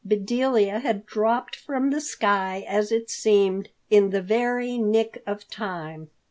[0.03, 6.09] Bedelia had dropped from the sky, as it seemed, in the very nick of time.